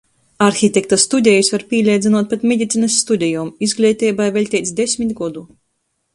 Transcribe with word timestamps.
Arhitekta 0.43 0.97
studejis 1.03 1.51
var 1.55 1.65
pīleidzynuot 1.73 2.31
pat 2.31 2.47
medicinys 2.53 2.97
studejom– 3.05 3.53
izgleiteibai 3.69 4.31
veļteits 4.41 4.75
desmit 4.81 5.15
godu. 5.23 5.47